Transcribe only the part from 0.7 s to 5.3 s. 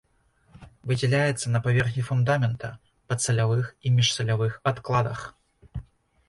Выдзяляецца па паверхні фундамента, падсалявых і міжсалявых адкладах.